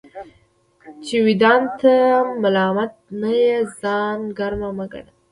[1.05, 1.93] چي وجدان ته
[2.41, 5.11] ملامت نه يې ځان ګرم مه ګڼه!